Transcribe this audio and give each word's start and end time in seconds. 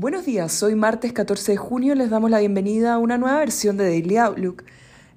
Buenos 0.00 0.24
días, 0.24 0.62
hoy 0.62 0.76
martes 0.76 1.12
14 1.12 1.52
de 1.52 1.58
junio 1.58 1.94
les 1.94 2.08
damos 2.08 2.30
la 2.30 2.38
bienvenida 2.38 2.94
a 2.94 2.98
una 2.98 3.18
nueva 3.18 3.36
versión 3.36 3.76
de 3.76 3.84
Daily 3.84 4.16
Outlook. 4.16 4.64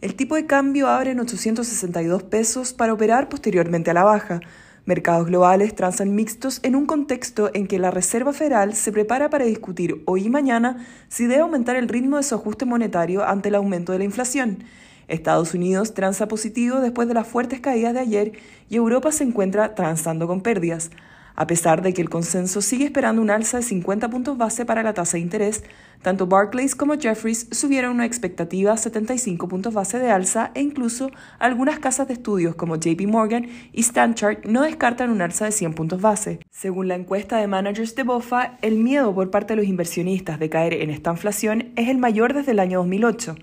El 0.02 0.15
tipo 0.15 0.36
de 0.36 0.45
cambio 0.45 0.89
abre 0.89 1.11
en 1.11 1.21
862 1.21 2.23
pesos 2.23 2.73
para 2.73 2.91
operar 2.91 3.29
posteriormente 3.29 3.91
a 3.91 3.93
la 3.93 4.04
baja. 4.04 4.41
Mercados 4.83 5.27
globales 5.27 5.73
transan 5.73 6.13
mixtos 6.13 6.59
en 6.63 6.75
un 6.75 6.85
contexto 6.85 7.49
en 7.54 7.67
que 7.67 7.79
la 7.79 7.91
Reserva 7.91 8.33
Federal 8.33 8.75
se 8.75 8.91
prepara 8.91 9.29
para 9.29 9.46
discutir 9.46 10.04
hoy 10.05 10.25
y 10.25 10.29
mañana 10.29 10.86
si 11.07 11.27
debe 11.27 11.43
aumentar 11.43 11.77
el 11.77 11.88
ritmo 11.88 12.18
de 12.18 12.23
su 12.23 12.36
ajuste 12.36 12.65
monetario 12.65 13.25
ante 13.25 13.47
el 13.47 13.55
aumento 13.55 13.93
de 13.93 14.00
la 14.00 14.04
inflación. 14.04 14.65
Estados 15.07 15.54
Unidos 15.54 15.93
transa 15.93 16.27
positivo 16.27 16.81
después 16.81 17.07
de 17.07 17.13
las 17.13 17.25
fuertes 17.25 17.61
caídas 17.61 17.93
de 17.93 18.02
ayer 18.02 18.31
y 18.70 18.75
Europa 18.75 19.13
se 19.13 19.23
encuentra 19.23 19.75
transando 19.75 20.27
con 20.27 20.41
pérdidas. 20.41 20.91
A 21.36 21.47
pesar 21.47 21.81
de 21.81 21.93
que 21.93 22.02
el 22.02 22.09
consenso 22.09 22.61
sigue 22.61 22.86
esperando 22.86 23.21
un 23.21 23.31
alza 23.31 23.57
de 23.57 23.63
50 23.63 24.10
puntos 24.10 24.37
base 24.37 24.65
para 24.65 24.83
la 24.83 24.93
tasa 24.93 25.18
de 25.18 25.23
interés, 25.23 25.64
tanto 26.04 26.28
Barclays 26.28 26.75
como 26.75 26.97
Jeffries 26.97 27.47
subieron 27.51 27.93
una 27.93 28.06
expectativa 28.06 28.78
75 28.78 29.47
puntos 29.47 29.73
base 29.73 29.97
de 29.97 30.11
alza 30.11 30.51
e 30.54 30.61
incluso 30.61 31.09
algunas 31.39 31.79
casas 31.79 32.08
de 32.08 32.14
estudios 32.14 32.56
como 32.56 32.75
JP 32.75 33.08
Morgan 33.08 33.47
y 33.72 33.81
Stanchart 33.81 34.45
no 34.45 34.61
descartan 34.61 35.09
un 35.09 35.22
alza 35.22 35.45
de 35.45 35.52
100 35.52 35.73
puntos 35.73 36.02
base. 36.02 36.39
Según 36.52 36.88
la 36.88 36.95
encuesta 36.95 37.38
de 37.38 37.47
managers 37.47 37.95
de 37.95 38.03
BOFA, 38.03 38.58
el 38.61 38.75
miedo 38.78 39.16
por 39.16 39.31
parte 39.31 39.53
de 39.53 39.61
los 39.61 39.70
inversionistas 39.70 40.39
de 40.39 40.50
caer 40.50 40.73
en 40.73 40.92
esta 40.92 41.11
inflación 41.11 41.72
es 41.75 41.89
el 41.89 41.97
mayor 41.97 42.34
desde 42.34 42.52
el 42.52 42.59
año 42.59 42.80
2008. 42.80 43.36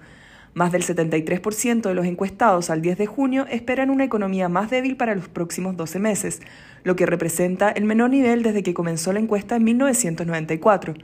Más 0.52 0.72
del 0.72 0.82
73% 0.82 1.82
de 1.82 1.94
los 1.94 2.06
encuestados 2.06 2.70
al 2.70 2.82
10 2.82 2.98
de 2.98 3.06
junio 3.06 3.46
esperan 3.50 3.88
una 3.88 4.04
economía 4.04 4.48
más 4.48 4.68
débil 4.68 4.96
para 4.96 5.14
los 5.14 5.28
próximos 5.28 5.76
12 5.76 6.00
meses, 6.00 6.40
lo 6.82 6.96
que 6.96 7.06
representa 7.06 7.70
el 7.70 7.84
menor 7.84 8.10
nivel 8.10 8.42
desde 8.42 8.64
que 8.64 8.74
comenzó 8.74 9.12
la 9.12 9.20
encuesta 9.20 9.56
en 9.56 9.64
1994. 9.64 10.94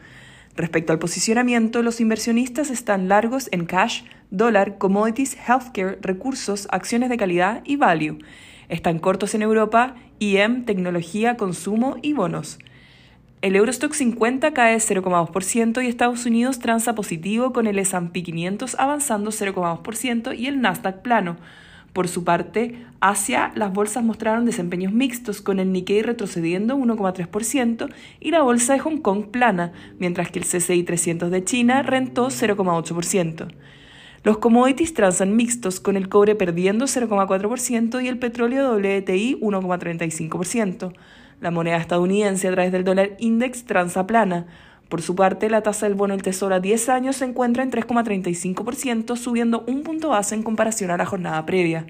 Respecto 0.56 0.92
al 0.92 0.98
posicionamiento, 0.98 1.82
los 1.82 2.00
inversionistas 2.00 2.70
están 2.70 3.08
largos 3.08 3.48
en 3.52 3.66
cash, 3.66 4.02
dólar, 4.30 4.78
commodities, 4.78 5.36
healthcare, 5.46 5.98
recursos, 6.00 6.66
acciones 6.70 7.08
de 7.08 7.16
calidad 7.16 7.62
y 7.64 7.76
value. 7.76 8.18
Están 8.68 8.98
cortos 8.98 9.34
en 9.34 9.42
Europa, 9.42 9.94
IM, 10.18 10.64
tecnología, 10.64 11.36
consumo 11.36 11.98
y 12.02 12.14
bonos. 12.14 12.58
El 13.42 13.54
Eurostock 13.54 13.92
50 13.92 14.54
cae 14.54 14.76
0,2% 14.78 15.84
y 15.84 15.88
Estados 15.88 16.24
Unidos 16.24 16.58
transa 16.58 16.94
positivo 16.94 17.52
con 17.52 17.66
el 17.66 17.78
S&P 17.78 18.22
500 18.22 18.76
avanzando 18.78 19.30
0,2% 19.30 20.36
y 20.36 20.46
el 20.46 20.62
Nasdaq 20.62 21.02
plano. 21.02 21.36
Por 21.92 22.08
su 22.08 22.24
parte, 22.24 22.84
Asia, 23.00 23.52
las 23.54 23.72
bolsas 23.72 24.04
mostraron 24.04 24.46
desempeños 24.46 24.92
mixtos, 24.92 25.40
con 25.42 25.58
el 25.60 25.72
Nikkei 25.72 26.02
retrocediendo 26.02 26.76
1,3% 26.76 27.90
y 28.20 28.30
la 28.30 28.42
bolsa 28.42 28.72
de 28.72 28.80
Hong 28.80 28.98
Kong 28.98 29.26
plana, 29.30 29.72
mientras 29.98 30.30
que 30.30 30.38
el 30.38 30.44
CCI 30.44 30.82
300 30.82 31.30
de 31.30 31.44
China 31.44 31.82
rentó 31.82 32.28
0,8%. 32.28 33.48
Los 34.24 34.38
commodities 34.38 34.92
transan 34.92 35.36
mixtos, 35.36 35.78
con 35.78 35.96
el 35.96 36.08
cobre 36.08 36.34
perdiendo 36.34 36.86
0,4% 36.86 38.02
y 38.02 38.08
el 38.08 38.18
petróleo 38.18 38.74
WTI 38.74 39.38
1,35%. 39.40 40.92
La 41.40 41.50
moneda 41.50 41.76
estadounidense 41.76 42.48
a 42.48 42.52
través 42.52 42.72
del 42.72 42.84
dólar 42.84 43.10
index 43.18 43.64
transa 43.64 44.06
plana. 44.06 44.46
Por 44.88 45.02
su 45.02 45.14
parte, 45.14 45.50
la 45.50 45.62
tasa 45.62 45.86
del 45.86 45.96
bono 45.96 46.14
del 46.14 46.22
Tesoro 46.22 46.54
a 46.54 46.60
10 46.60 46.88
años 46.88 47.16
se 47.16 47.24
encuentra 47.24 47.62
en 47.62 47.70
3,35%, 47.70 49.16
subiendo 49.16 49.64
un 49.66 49.82
punto 49.82 50.10
base 50.10 50.34
en 50.34 50.42
comparación 50.42 50.90
a 50.90 50.96
la 50.96 51.06
jornada 51.06 51.44
previa. 51.44 51.86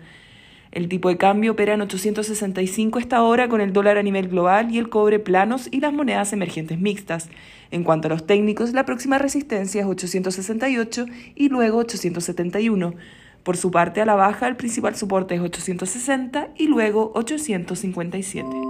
El 0.73 0.89
tipo 0.89 1.09
de 1.09 1.17
cambio 1.17 1.53
opera 1.53 1.75
en 1.75 1.81
865 1.81 2.99
esta 2.99 3.23
hora 3.23 3.49
con 3.49 3.61
el 3.61 3.73
dólar 3.73 3.99
a 3.99 4.03
nivel 4.03 4.29
global 4.29 4.75
y 4.75 4.79
el 4.79 4.89
cobre 4.89 5.19
planos 5.19 5.69
y 5.71 5.81
las 5.81 5.93
monedas 5.93 6.33
emergentes 6.33 6.79
mixtas. 6.79 7.29
En 7.71 7.85
cuanto 7.85 8.09
a 8.09 8.11
los 8.11 8.27
técnicos, 8.27 8.73
la 8.73 8.85
próxima 8.85 9.19
resistencia 9.19 9.83
es 9.83 9.87
868 9.87 11.07
y 11.35 11.49
luego 11.49 11.79
871. 11.79 12.95
Por 13.43 13.57
su 13.57 13.71
parte, 13.71 14.01
a 14.01 14.07
la 14.07 14.17
baja, 14.17 14.49
el 14.49 14.57
principal 14.57 14.97
soporte 14.97 15.37
es 15.37 15.41
860 15.41 16.49
y 16.59 16.67
luego 16.67 17.13
857. 17.15 18.66